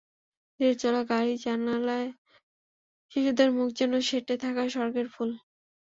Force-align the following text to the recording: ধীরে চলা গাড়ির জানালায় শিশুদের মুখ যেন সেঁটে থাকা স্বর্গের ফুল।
ধীরে 0.55 0.73
চলা 0.75 1.01
গাড়ির 1.03 1.37
জানালায় 1.39 2.09
শিশুদের 3.11 3.49
মুখ 3.51 3.67
যেন 3.73 3.93
সেঁটে 4.01 4.35
থাকা 4.43 4.63
স্বর্গের 4.69 5.07
ফুল। 5.13 5.31